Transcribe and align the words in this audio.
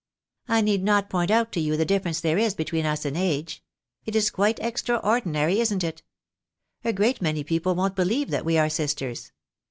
I 0.47 0.61
need 0.61 0.83
not 0.83 1.11
point 1.11 1.29
out 1.29 1.51
to 1.51 1.59
you 1.59 1.77
the 1.77 1.85
diiference 1.85 2.21
there 2.21 2.39
is 2.39 2.55
between 2.55 2.87
us 2.87 3.05
in 3.05 3.15
age; 3.15 3.63
it 4.03 4.15
is 4.15 4.31
quite 4.31 4.57
extraordinary, 4.59 5.59
isn't 5.59 5.83
it? 5.83 6.01
A 6.83 6.91
great 6.91 7.21
many 7.21 7.43
people 7.43 7.75
won't 7.75 7.95
believe 7.95 8.31
that 8.31 8.43
we 8.43 8.57
are 8.57 8.67
sisters. 8.67 9.31